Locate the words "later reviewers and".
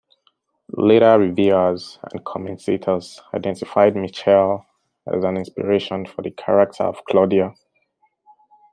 0.77-2.25